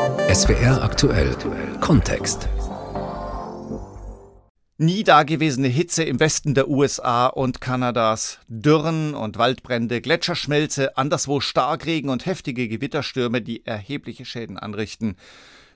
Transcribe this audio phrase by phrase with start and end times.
[0.00, 1.36] SWR aktuell
[1.82, 2.48] Kontext.
[4.78, 12.08] Nie dagewesene Hitze im Westen der USA und Kanadas, Dürren und Waldbrände, Gletscherschmelze, anderswo Starkregen
[12.08, 15.16] und heftige Gewitterstürme, die erhebliche Schäden anrichten.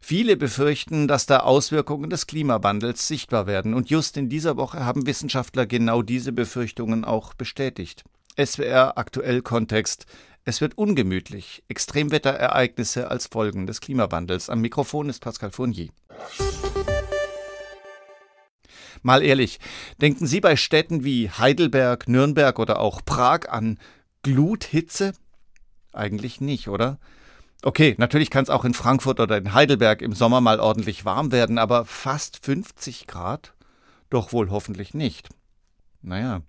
[0.01, 3.75] Viele befürchten, dass da Auswirkungen des Klimawandels sichtbar werden.
[3.75, 8.05] Und just in dieser Woche haben Wissenschaftler genau diese Befürchtungen auch bestätigt.
[8.43, 10.07] SWR aktuell Kontext.
[10.47, 11.65] Es wird ungemütlich.
[11.69, 14.51] Extremwetterereignisse als Folgen des Klimawandels.
[14.51, 15.89] Am Mikrofon ist Pascal Fournier.
[19.03, 19.59] Mal ehrlich,
[20.03, 23.79] denken Sie bei Städten wie Heidelberg, Nürnberg oder auch Prag an
[24.23, 25.15] Gluthitze?
[25.93, 26.99] Eigentlich nicht, oder?
[27.63, 31.32] Okay, natürlich kann es auch in Frankfurt oder in Heidelberg im Sommer mal ordentlich warm
[31.32, 33.55] werden, aber fast 50 Grad?
[34.11, 35.31] Doch wohl hoffentlich nicht.
[36.03, 36.42] Naja,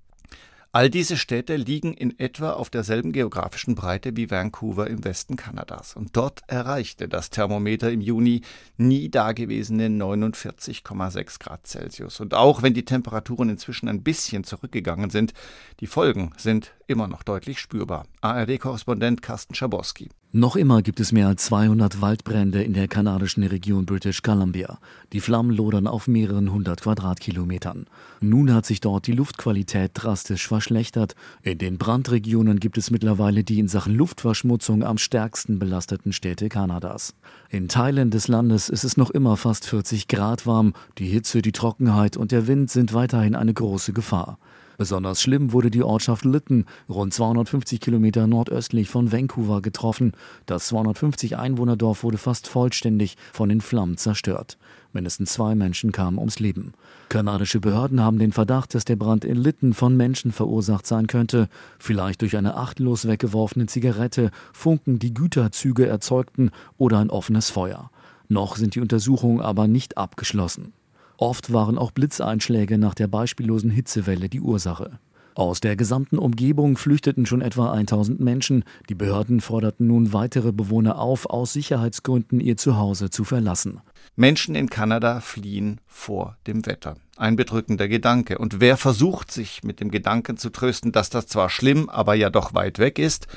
[0.75, 5.95] All diese Städte liegen in etwa auf derselben geografischen Breite wie Vancouver im Westen Kanadas.
[5.95, 8.41] Und dort erreichte das Thermometer im Juni
[8.75, 12.19] nie dagewesene 49,6 Grad Celsius.
[12.19, 15.31] Und auch wenn die Temperaturen inzwischen ein bisschen zurückgegangen sind,
[15.79, 18.05] die Folgen sind immer noch deutlich spürbar.
[18.19, 20.09] ARD-Korrespondent Carsten Schabowski.
[20.37, 24.79] Noch immer gibt es mehr als 200 Waldbrände in der kanadischen Region British Columbia.
[25.13, 27.85] Die Flammen lodern auf mehreren hundert Quadratkilometern.
[28.19, 31.15] Nun hat sich dort die Luftqualität drastisch verschlechtert.
[31.41, 37.15] In den Brandregionen gibt es mittlerweile die in Sachen Luftverschmutzung am stärksten belasteten Städte Kanadas.
[37.49, 40.73] In Teilen des Landes ist es noch immer fast 40 Grad warm.
[40.97, 44.37] Die Hitze, die Trockenheit und der Wind sind weiterhin eine große Gefahr.
[44.77, 50.13] Besonders schlimm wurde die Ortschaft Lytton, rund 250 Kilometer nordöstlich von Vancouver, getroffen.
[50.45, 54.57] Das 250 Einwohnerdorf wurde fast vollständig von den Flammen zerstört.
[54.91, 56.73] Mindestens zwei Menschen kamen ums Leben.
[57.09, 61.49] Kanadische Behörden haben den Verdacht, dass der Brand in Lytton von Menschen verursacht sein könnte.
[61.79, 67.91] Vielleicht durch eine achtlos weggeworfene Zigarette, Funken, die Güterzüge erzeugten oder ein offenes Feuer.
[68.27, 70.73] Noch sind die Untersuchungen aber nicht abgeschlossen.
[71.17, 74.99] Oft waren auch Blitzeinschläge nach der beispiellosen Hitzewelle die Ursache.
[75.35, 78.63] Aus der gesamten Umgebung flüchteten schon etwa 1000 Menschen.
[78.87, 83.81] Die Behörden forderten nun weitere Bewohner auf, aus Sicherheitsgründen ihr Zuhause zu verlassen.
[84.15, 86.95] Menschen in Kanada fliehen vor dem Wetter.
[87.17, 88.37] Ein bedrückender Gedanke.
[88.37, 92.29] Und wer versucht, sich mit dem Gedanken zu trösten, dass das zwar schlimm, aber ja
[92.29, 93.27] doch weit weg ist?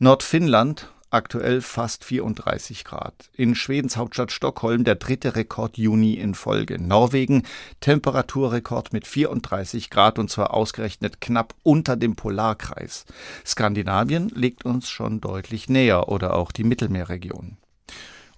[0.00, 3.30] Nordfinnland aktuell fast 34 Grad.
[3.32, 6.80] In Schwedens Hauptstadt Stockholm der dritte Rekord Juni in Folge.
[6.80, 7.44] Norwegen
[7.80, 13.06] Temperaturrekord mit 34 Grad und zwar ausgerechnet knapp unter dem Polarkreis.
[13.44, 17.56] Skandinavien liegt uns schon deutlich näher oder auch die Mittelmeerregion.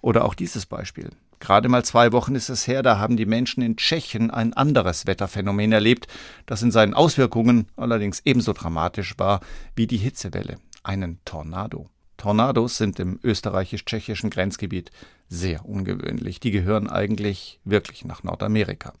[0.01, 1.11] Oder auch dieses Beispiel.
[1.41, 5.07] Gerade mal zwei Wochen ist es her, da haben die Menschen in Tschechien ein anderes
[5.07, 6.07] Wetterphänomen erlebt,
[6.45, 9.41] das in seinen Auswirkungen allerdings ebenso dramatisch war
[9.75, 10.57] wie die Hitzewelle.
[10.83, 11.89] Einen Tornado.
[12.21, 14.91] Tornados sind im österreichisch-tschechischen Grenzgebiet
[15.27, 16.39] sehr ungewöhnlich.
[16.39, 18.93] Die gehören eigentlich wirklich nach Nordamerika.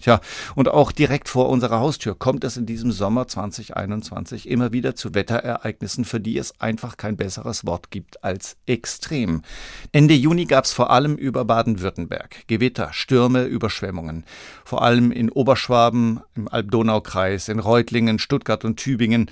[0.00, 0.20] Tja,
[0.54, 5.14] und auch direkt vor unserer Haustür kommt es in diesem Sommer 2021 immer wieder zu
[5.14, 9.42] Wetterereignissen, für die es einfach kein besseres Wort gibt als extrem.
[9.90, 14.24] Ende Juni gab es vor allem über Baden-Württemberg Gewitter, Stürme, Überschwemmungen.
[14.64, 19.28] Vor allem in Oberschwaben, im Alb-Donau-Kreis, in Reutlingen, Stuttgart und Tübingen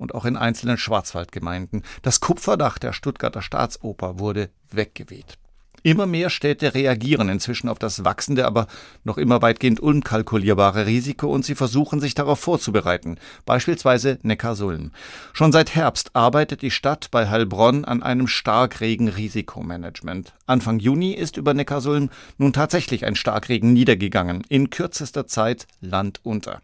[0.00, 1.82] und auch in einzelnen Schwarzwaldgemeinden.
[2.02, 5.36] Das Kupferdach der Stuttgarter Staatsoper wurde weggeweht.
[5.82, 8.66] Immer mehr Städte reagieren inzwischen auf das wachsende, aber
[9.04, 13.16] noch immer weitgehend unkalkulierbare Risiko und sie versuchen sich darauf vorzubereiten,
[13.46, 14.90] beispielsweise Neckarsulm.
[15.32, 20.34] Schon seit Herbst arbeitet die Stadt bei Heilbronn an einem Starkregen-Risikomanagement.
[20.46, 26.60] Anfang Juni ist über Neckarsulm nun tatsächlich ein Starkregen niedergegangen, in kürzester Zeit Land unter.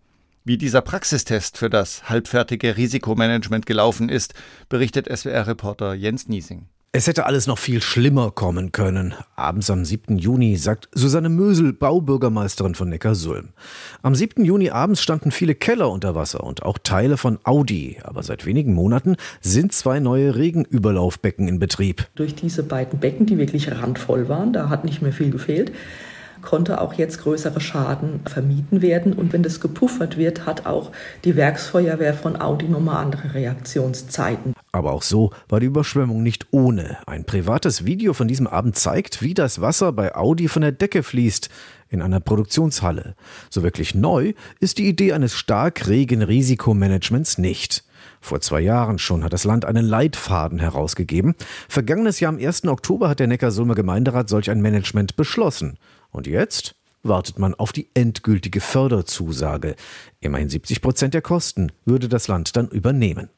[0.48, 4.32] Wie dieser Praxistest für das halbfertige Risikomanagement gelaufen ist,
[4.68, 6.68] berichtet SWR-Reporter Jens Niesing.
[6.92, 9.14] Es hätte alles noch viel schlimmer kommen können.
[9.34, 10.18] Abends am 7.
[10.18, 13.48] Juni sagt Susanne Mösel, Baubürgermeisterin von Neckarsulm.
[14.02, 14.44] Am 7.
[14.44, 17.98] Juni abends standen viele Keller unter Wasser und auch Teile von Audi.
[18.04, 22.06] Aber seit wenigen Monaten sind zwei neue Regenüberlaufbecken in Betrieb.
[22.14, 25.72] Durch diese beiden Becken, die wirklich randvoll waren, da hat nicht mehr viel gefehlt,
[26.47, 29.13] konnte auch jetzt größere Schaden vermieden werden.
[29.13, 30.93] Und wenn das gepuffert wird, hat auch
[31.25, 34.54] die Werksfeuerwehr von Audi nochmal andere Reaktionszeiten.
[34.72, 36.97] Aber auch so war die Überschwemmung nicht ohne.
[37.07, 41.03] Ein privates Video von diesem Abend zeigt, wie das Wasser bei Audi von der Decke
[41.03, 41.51] fließt
[41.89, 43.15] in einer Produktionshalle.
[43.51, 47.84] So wirklich neu ist die Idee eines Starkregen-Risikomanagements nicht.
[48.21, 51.34] Vor zwei Jahren schon hat das Land einen Leitfaden herausgegeben.
[51.69, 52.66] Vergangenes Jahr am 1.
[52.66, 55.78] Oktober hat der Neckarsulmer Gemeinderat solch ein Management beschlossen.
[56.16, 59.77] Und jetzt wartet man auf die endgültige Förderzusage.
[60.21, 63.28] Immerhin 70 Prozent der Kosten würde das Land dann übernehmen.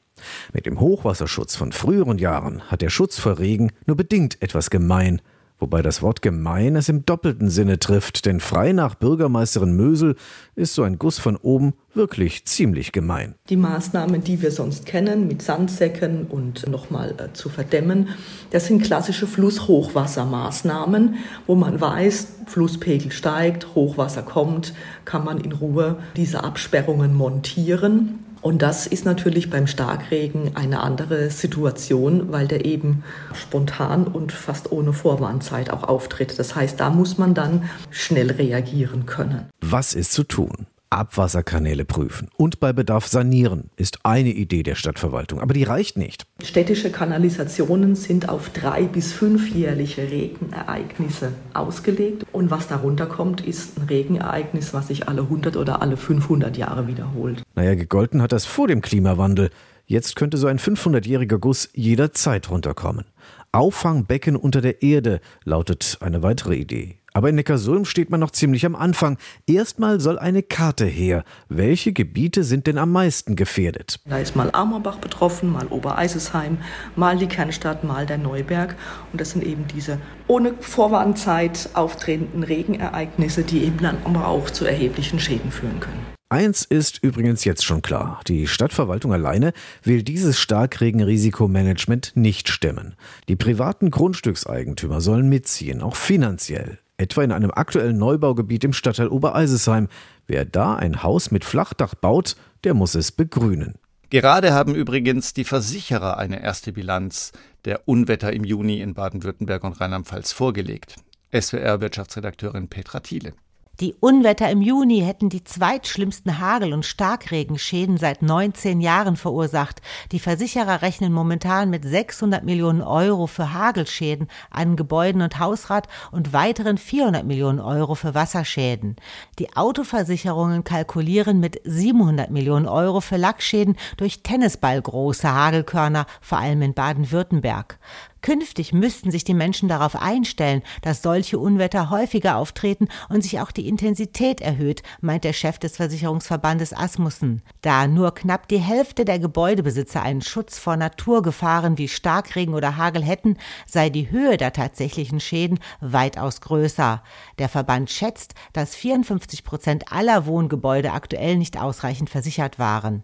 [0.53, 5.21] Mit dem Hochwasserschutz von früheren Jahren hat der Schutz vor Regen nur bedingt etwas gemein.
[5.59, 10.15] Wobei das Wort gemein es im doppelten Sinne trifft, denn frei nach Bürgermeisterin Mösel
[10.55, 13.35] ist so ein Guss von oben wirklich ziemlich gemein.
[13.49, 18.07] Die Maßnahmen, die wir sonst kennen, mit Sandsäcken und nochmal äh, zu verdämmen,
[18.51, 21.15] das sind klassische Flusshochwassermaßnahmen,
[21.45, 24.73] wo man weiß, Flusspegel steigt, Hochwasser kommt,
[25.03, 28.19] kann man in Ruhe diese Absperrungen montieren.
[28.41, 33.03] Und das ist natürlich beim Starkregen eine andere Situation, weil der eben
[33.33, 36.39] spontan und fast ohne Vorwarnzeit auch auftritt.
[36.39, 39.49] Das heißt, da muss man dann schnell reagieren können.
[39.61, 40.67] Was ist zu tun?
[40.91, 46.25] Abwasserkanäle prüfen und bei Bedarf sanieren ist eine Idee der Stadtverwaltung, aber die reicht nicht.
[46.43, 53.87] Städtische Kanalisationen sind auf drei bis fünfjährliche Regenereignisse ausgelegt und was darunter kommt, ist ein
[53.87, 57.43] Regenereignis, was sich alle 100 oder alle 500 Jahre wiederholt.
[57.53, 59.51] Naja, gegolten hat das vor dem Klimawandel.
[59.85, 63.05] Jetzt könnte so ein 500-jähriger Guss jederzeit runterkommen.
[63.51, 66.98] Auffangbecken unter der Erde lautet eine weitere Idee.
[67.13, 69.17] Aber in Neckarsulm steht man noch ziemlich am Anfang.
[69.47, 71.23] Erstmal soll eine Karte her.
[71.47, 73.99] Welche Gebiete sind denn am meisten gefährdet?
[74.05, 76.57] Da ist mal Amerbach betroffen, mal Obereisesheim,
[76.95, 78.75] mal die Kernstadt, mal der Neuberg.
[79.11, 84.65] Und das sind eben diese ohne Vorwarnzeit auftretenden Regenereignisse, die eben dann aber auch zu
[84.65, 86.05] erheblichen Schäden führen können.
[86.31, 88.21] Eins ist übrigens jetzt schon klar.
[88.27, 89.51] Die Stadtverwaltung alleine
[89.81, 92.93] will dieses Starkregenrisikomanagement nicht stemmen.
[93.27, 99.87] Die privaten Grundstückseigentümer sollen mitziehen, auch finanziell etwa in einem aktuellen Neubaugebiet im Stadtteil Obereisesheim.
[100.27, 103.75] Wer da ein Haus mit Flachdach baut, der muss es begrünen.
[104.09, 107.31] Gerade haben übrigens die Versicherer eine erste Bilanz
[107.65, 110.95] der Unwetter im Juni in Baden-Württemberg und Rheinland-Pfalz vorgelegt.
[111.31, 113.33] SWR-Wirtschaftsredakteurin Petra Thiele.
[113.79, 119.81] Die Unwetter im Juni hätten die zweitschlimmsten Hagel- und Starkregenschäden seit 19 Jahren verursacht.
[120.11, 126.33] Die Versicherer rechnen momentan mit 600 Millionen Euro für Hagelschäden an Gebäuden und Hausrat und
[126.33, 128.97] weiteren 400 Millionen Euro für Wasserschäden.
[129.39, 136.73] Die Autoversicherungen kalkulieren mit 700 Millionen Euro für Lackschäden durch Tennisballgroße Hagelkörner, vor allem in
[136.73, 137.79] Baden-Württemberg.
[138.21, 143.51] Künftig müssten sich die Menschen darauf einstellen, dass solche Unwetter häufiger auftreten und sich auch
[143.51, 147.41] die Intensität erhöht, meint der Chef des Versicherungsverbandes Asmussen.
[147.61, 153.03] Da nur knapp die Hälfte der Gebäudebesitzer einen Schutz vor Naturgefahren wie Starkregen oder Hagel
[153.03, 157.01] hätten, sei die Höhe der tatsächlichen Schäden weitaus größer.
[157.37, 163.03] Der Verband schätzt, dass 54 Prozent aller Wohngebäude aktuell nicht ausreichend versichert waren.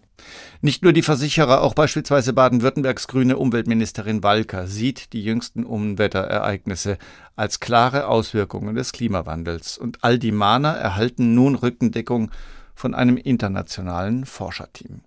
[0.60, 6.98] Nicht nur die Versicherer, auch beispielsweise Baden-Württembergs grüne Umweltministerin Walker sieht die jüngsten Unwetterereignisse
[7.36, 9.78] als klare Auswirkungen des Klimawandels.
[9.78, 12.30] Und all die Mahner erhalten nun Rückendeckung
[12.74, 15.00] von einem internationalen Forscherteam.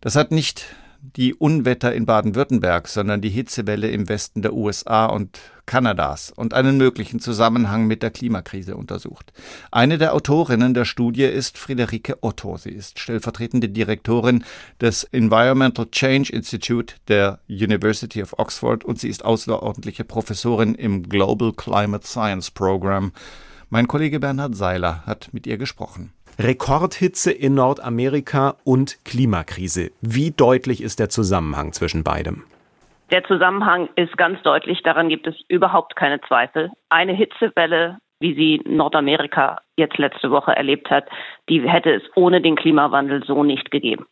[0.00, 0.66] Das hat nicht
[1.02, 6.76] die Unwetter in Baden-Württemberg, sondern die Hitzewelle im Westen der USA und Kanadas und einen
[6.76, 9.32] möglichen Zusammenhang mit der Klimakrise untersucht.
[9.72, 12.56] Eine der Autorinnen der Studie ist Friederike Otto.
[12.56, 14.44] Sie ist stellvertretende Direktorin
[14.80, 21.52] des Environmental Change Institute der University of Oxford und sie ist außerordentliche Professorin im Global
[21.52, 23.12] Climate Science Program.
[23.70, 26.12] Mein Kollege Bernhard Seiler hat mit ihr gesprochen.
[26.38, 29.90] Rekordhitze in Nordamerika und Klimakrise.
[30.00, 32.44] Wie deutlich ist der Zusammenhang zwischen beidem?
[33.10, 36.70] Der Zusammenhang ist ganz deutlich, daran gibt es überhaupt keine Zweifel.
[36.88, 41.04] Eine Hitzewelle, wie sie Nordamerika jetzt letzte Woche erlebt hat,
[41.50, 44.06] die hätte es ohne den Klimawandel so nicht gegeben.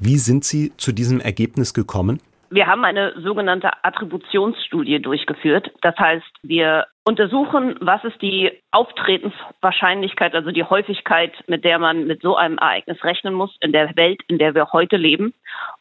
[0.00, 2.20] Wie sind Sie zu diesem Ergebnis gekommen?
[2.50, 5.70] Wir haben eine sogenannte Attributionsstudie durchgeführt.
[5.82, 12.22] Das heißt, wir untersuchen, was ist die Auftretenswahrscheinlichkeit, also die Häufigkeit, mit der man mit
[12.22, 15.34] so einem Ereignis rechnen muss in der Welt, in der wir heute leben.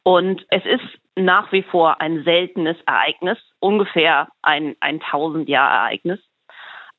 [0.04, 6.20] Und es ist nach wie vor ein seltenes Ereignis, ungefähr ein, ein 1000-Jahr-Ereignis.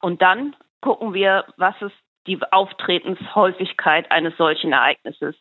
[0.00, 5.37] Und dann gucken wir, was ist die Auftretenshäufigkeit eines solchen Ereignisses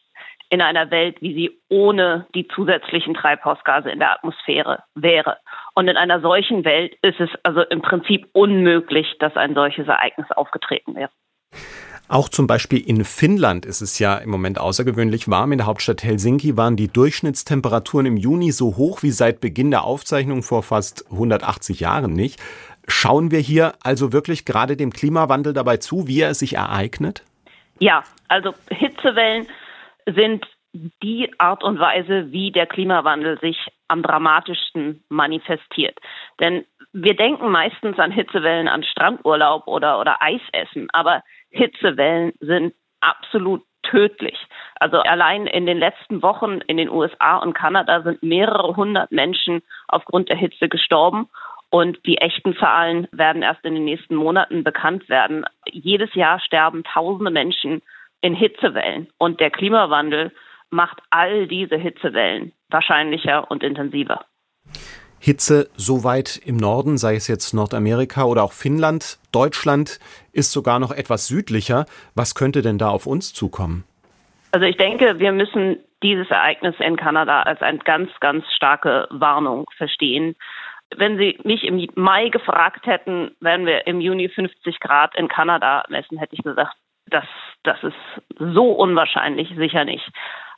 [0.54, 5.38] in einer Welt, wie sie ohne die zusätzlichen Treibhausgase in der Atmosphäre wäre.
[5.74, 10.30] Und in einer solchen Welt ist es also im Prinzip unmöglich, dass ein solches Ereignis
[10.30, 11.10] aufgetreten wäre.
[12.08, 15.54] Auch zum Beispiel in Finnland ist es ja im Moment außergewöhnlich warm.
[15.54, 19.84] In der Hauptstadt Helsinki waren die Durchschnittstemperaturen im Juni so hoch wie seit Beginn der
[19.86, 22.40] Aufzeichnung vor fast 180 Jahren nicht.
[22.88, 27.24] Schauen wir hier also wirklich gerade dem Klimawandel dabei zu, wie er sich ereignet?
[27.80, 29.48] Ja, also Hitzewellen
[30.06, 33.58] sind die Art und Weise, wie der Klimawandel sich
[33.88, 36.00] am dramatischsten manifestiert.
[36.40, 43.64] Denn wir denken meistens an Hitzewellen, an Strandurlaub oder, oder Eisessen, aber Hitzewellen sind absolut
[43.84, 44.38] tödlich.
[44.80, 49.62] Also allein in den letzten Wochen in den USA und Kanada sind mehrere hundert Menschen
[49.88, 51.30] aufgrund der Hitze gestorben
[51.70, 55.46] Und die echten Zahlen werden erst in den nächsten Monaten bekannt werden.
[55.70, 57.82] Jedes Jahr sterben tausende Menschen
[58.24, 59.10] in Hitzewellen.
[59.20, 60.32] Und der Klimawandel
[60.70, 64.26] macht all diese Hitzewellen wahrscheinlicher und intensiver.
[65.20, 70.00] Hitze so weit im Norden, sei es jetzt Nordamerika oder auch Finnland, Deutschland
[70.32, 71.86] ist sogar noch etwas südlicher.
[72.16, 73.84] Was könnte denn da auf uns zukommen?
[74.52, 79.70] Also ich denke, wir müssen dieses Ereignis in Kanada als eine ganz, ganz starke Warnung
[79.78, 80.36] verstehen.
[80.96, 85.84] Wenn Sie mich im Mai gefragt hätten, wenn wir im Juni 50 Grad in Kanada
[85.90, 86.76] messen, hätte ich gesagt,
[87.08, 87.26] das,
[87.64, 87.96] das ist
[88.38, 90.10] so unwahrscheinlich, sicher nicht.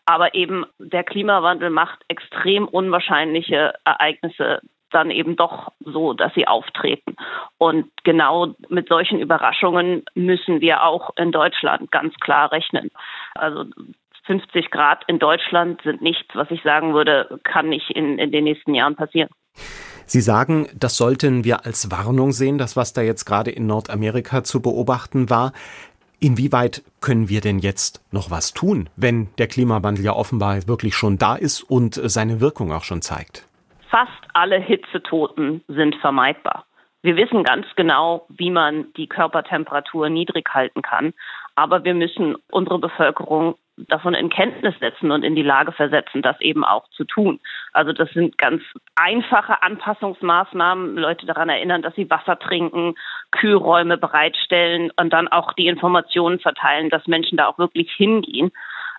[0.05, 4.61] Aber eben der Klimawandel macht extrem unwahrscheinliche Ereignisse
[4.91, 7.15] dann eben doch so, dass sie auftreten.
[7.57, 12.89] Und genau mit solchen Überraschungen müssen wir auch in Deutschland ganz klar rechnen.
[13.33, 13.65] Also
[14.25, 18.43] 50 Grad in Deutschland sind nichts, was ich sagen würde, kann nicht in, in den
[18.45, 19.29] nächsten Jahren passieren.
[20.07, 24.43] Sie sagen, das sollten wir als Warnung sehen, das, was da jetzt gerade in Nordamerika
[24.43, 25.51] zu beobachten war.
[26.19, 31.17] Inwieweit können wir denn jetzt noch was tun, wenn der Klimawandel ja offenbar wirklich schon
[31.17, 33.47] da ist und seine Wirkung auch schon zeigt?
[33.89, 36.65] Fast alle Hitzetoten sind vermeidbar.
[37.01, 41.13] Wir wissen ganz genau, wie man die Körpertemperatur niedrig halten kann,
[41.53, 46.39] aber wir müssen unsere Bevölkerung davon in Kenntnis setzen und in die Lage versetzen, das
[46.41, 47.39] eben auch zu tun.
[47.73, 48.63] Also das sind ganz
[48.95, 52.95] einfache Anpassungsmaßnahmen, Leute daran erinnern, dass sie Wasser trinken,
[53.31, 58.51] Kühlräume bereitstellen und dann auch die Informationen verteilen, dass Menschen da auch wirklich hingehen.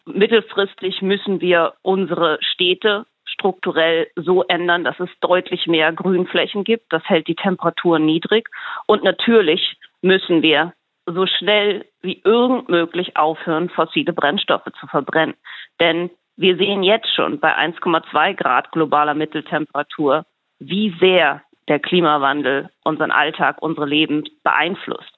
[0.04, 6.92] Mittelfristig müssen wir unsere Städte strukturell so ändern, dass es deutlich mehr Grünflächen gibt.
[6.92, 8.48] Das hält die Temperatur niedrig.
[8.86, 10.72] Und natürlich müssen wir
[11.06, 15.36] so schnell wie irgend möglich aufhören, fossile Brennstoffe zu verbrennen.
[15.80, 20.24] Denn wir sehen jetzt schon bei 1,2 Grad globaler Mitteltemperatur,
[20.58, 25.12] wie sehr der Klimawandel unseren Alltag, unsere Leben beeinflusst.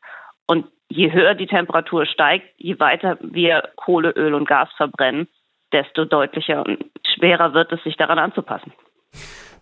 [0.46, 5.28] Und je höher die Temperatur steigt, je weiter wir Kohle, Öl und Gas verbrennen,
[5.72, 8.72] desto deutlicher und schwerer wird es, sich daran anzupassen.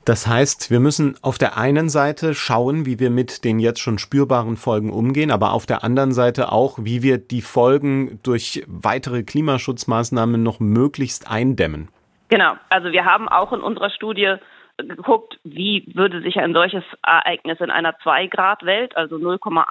[0.05, 3.99] Das heißt, wir müssen auf der einen Seite schauen, wie wir mit den jetzt schon
[3.99, 9.25] spürbaren Folgen umgehen, aber auf der anderen Seite auch, wie wir die Folgen durch weitere
[9.25, 11.89] Klimaschutzmaßnahmen noch möglichst eindämmen.
[12.29, 14.37] Genau, also wir haben auch in unserer Studie
[14.79, 19.65] geguckt, wie würde sich ein solches Ereignis in einer 2-Grad-Welt, also 0,8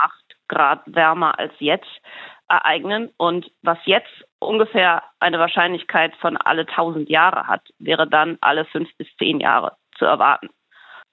[0.48, 1.90] Grad wärmer als jetzt,
[2.48, 3.12] ereignen.
[3.18, 8.90] Und was jetzt ungefähr eine Wahrscheinlichkeit von alle 1000 Jahre hat, wäre dann alle fünf
[8.98, 10.50] bis zehn Jahre zu erwarten.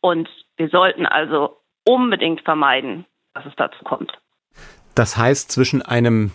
[0.01, 4.13] Und wir sollten also unbedingt vermeiden, dass es dazu kommt.
[4.95, 6.33] Das heißt, zwischen einem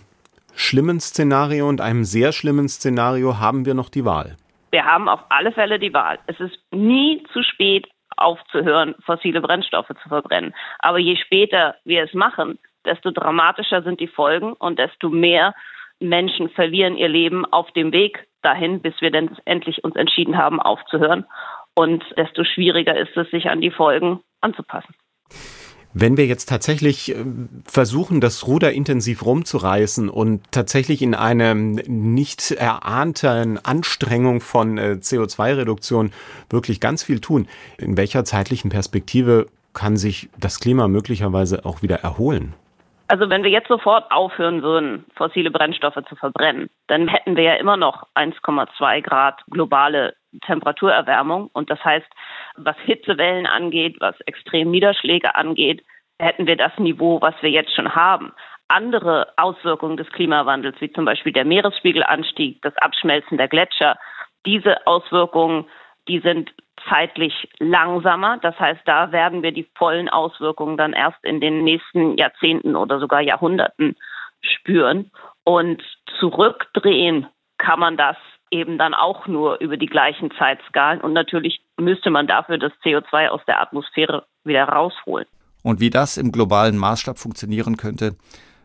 [0.54, 4.36] schlimmen Szenario und einem sehr schlimmen Szenario haben wir noch die Wahl.
[4.70, 6.18] Wir haben auf alle Fälle die Wahl.
[6.26, 10.54] Es ist nie zu spät aufzuhören, fossile Brennstoffe zu verbrennen.
[10.80, 15.54] Aber je später wir es machen, desto dramatischer sind die Folgen und desto mehr
[16.00, 20.60] Menschen verlieren ihr Leben auf dem Weg dahin, bis wir dann endlich uns entschieden haben,
[20.60, 21.26] aufzuhören
[21.74, 24.94] und desto schwieriger ist es, sich an die Folgen anzupassen.
[26.00, 27.24] Wenn wir jetzt tatsächlich äh,
[27.64, 36.12] versuchen, das Ruder intensiv rumzureißen und tatsächlich in einer nicht erahnten Anstrengung von äh, CO2-Reduktion
[36.50, 41.96] wirklich ganz viel tun, in welcher zeitlichen Perspektive kann sich das Klima möglicherweise auch wieder
[41.96, 42.54] erholen?
[43.08, 47.54] Also wenn wir jetzt sofort aufhören würden, fossile Brennstoffe zu verbrennen, dann hätten wir ja
[47.54, 50.14] immer noch 1,2 Grad globale
[50.44, 51.50] Temperaturerwärmung.
[51.52, 52.06] Und das heißt,
[52.56, 55.84] was Hitzewellen angeht, was extrem Niederschläge angeht,
[56.18, 58.32] hätten wir das Niveau, was wir jetzt schon haben.
[58.68, 63.96] Andere Auswirkungen des Klimawandels, wie zum Beispiel der Meeresspiegelanstieg, das Abschmelzen der Gletscher,
[64.44, 65.64] diese Auswirkungen,
[66.06, 66.52] die sind
[66.88, 68.38] zeitlich langsamer.
[68.38, 72.98] Das heißt, da werden wir die vollen Auswirkungen dann erst in den nächsten Jahrzehnten oder
[72.98, 73.96] sogar Jahrhunderten
[74.40, 75.10] spüren.
[75.44, 75.82] Und
[76.18, 77.26] zurückdrehen
[77.58, 78.16] kann man das
[78.50, 81.00] eben dann auch nur über die gleichen Zeitskalen.
[81.00, 85.26] Und natürlich müsste man dafür das CO2 aus der Atmosphäre wieder rausholen.
[85.62, 88.16] Und wie das im globalen Maßstab funktionieren könnte,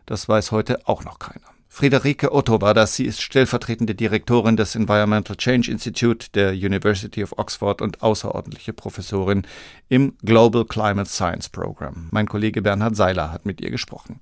[0.06, 1.46] das weiß heute auch noch keiner.
[1.68, 2.94] Friederike Otto war das.
[2.94, 9.42] Sie ist stellvertretende Direktorin des Environmental Change Institute der University of Oxford und außerordentliche Professorin
[9.88, 12.08] im Global Climate Science Program.
[12.12, 14.20] Mein Kollege Bernhard Seiler hat mit ihr gesprochen.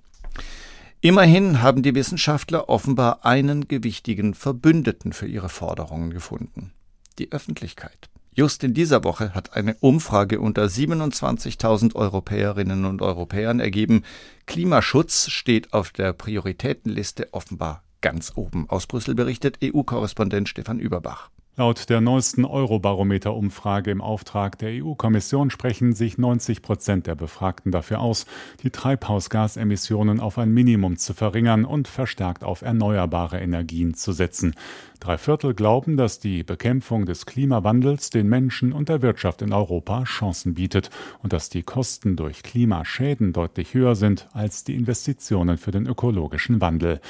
[1.04, 6.72] Immerhin haben die Wissenschaftler offenbar einen gewichtigen Verbündeten für ihre Forderungen gefunden.
[7.18, 8.08] Die Öffentlichkeit.
[8.34, 14.04] Just in dieser Woche hat eine Umfrage unter 27.000 Europäerinnen und Europäern ergeben,
[14.46, 18.70] Klimaschutz steht auf der Prioritätenliste offenbar ganz oben.
[18.70, 21.30] Aus Brüssel berichtet EU-Korrespondent Stefan Überbach.
[21.54, 28.00] Laut der neuesten Eurobarometer-Umfrage im Auftrag der EU-Kommission sprechen sich 90 Prozent der Befragten dafür
[28.00, 28.24] aus,
[28.62, 34.54] die Treibhausgasemissionen auf ein Minimum zu verringern und verstärkt auf erneuerbare Energien zu setzen.
[34.98, 40.04] Drei Viertel glauben, dass die Bekämpfung des Klimawandels den Menschen und der Wirtschaft in Europa
[40.04, 40.88] Chancen bietet
[41.22, 46.62] und dass die Kosten durch Klimaschäden deutlich höher sind als die Investitionen für den ökologischen
[46.62, 47.02] Wandel.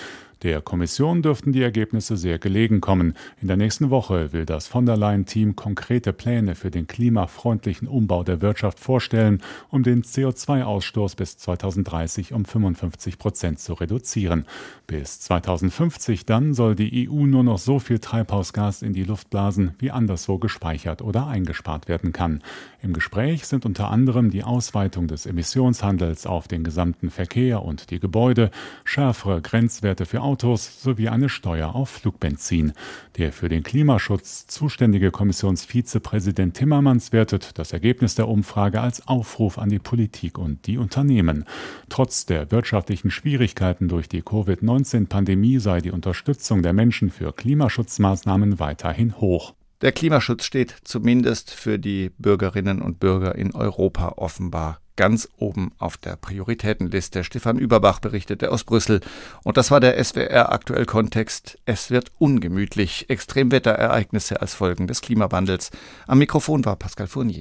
[0.43, 3.15] Der Kommission dürften die Ergebnisse sehr gelegen kommen.
[3.41, 8.25] In der nächsten Woche will das von der Leyen-Team konkrete Pläne für den klimafreundlichen Umbau
[8.25, 14.45] der Wirtschaft vorstellen, um den CO2-Ausstoß bis 2030 um 55 Prozent zu reduzieren.
[14.89, 19.77] Bis 2050 dann soll die EU nur noch so viel Treibhausgas in die Luft blasen,
[19.79, 22.43] wie anderswo gespeichert oder eingespart werden kann.
[22.83, 28.01] Im Gespräch sind unter anderem die Ausweitung des Emissionshandels auf den gesamten Verkehr und die
[28.01, 28.51] Gebäude,
[28.83, 32.73] schärfere Grenzwerte für Autos sowie eine Steuer auf Flugbenzin.
[33.19, 39.69] Der für den Klimaschutz zuständige Kommissionsvizepräsident Timmermans wertet das Ergebnis der Umfrage als Aufruf an
[39.69, 41.45] die Politik und die Unternehmen.
[41.91, 49.21] Trotz der wirtschaftlichen Schwierigkeiten durch die Covid-19-Pandemie sei die Unterstützung der Menschen für Klimaschutzmaßnahmen weiterhin
[49.21, 49.53] hoch.
[49.83, 55.97] Der Klimaschutz steht zumindest für die Bürgerinnen und Bürger in Europa offenbar ganz oben auf
[55.97, 57.25] der Prioritätenliste.
[57.25, 59.01] Stefan Überbach berichtete aus Brüssel.
[59.43, 61.59] Und das war der SWR aktuell Kontext.
[61.65, 63.09] Es wird ungemütlich.
[63.09, 65.71] Extremwetterereignisse als Folgen des Klimawandels.
[66.07, 67.41] Am Mikrofon war Pascal Fournier.